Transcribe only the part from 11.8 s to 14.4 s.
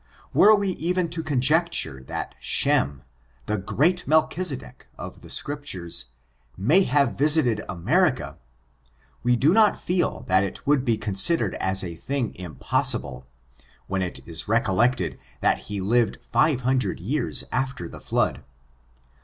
a thing impossible, when it